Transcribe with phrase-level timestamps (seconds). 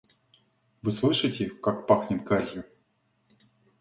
[0.81, 2.63] —Вы слышите, как пахнет гарью.